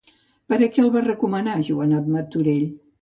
Per 0.53 0.57
a 0.57 0.69
què 0.77 0.81
el 0.85 0.89
va 0.95 1.03
recomanar 1.07 1.59
Joan 1.69 1.95
Martorell? 2.17 2.65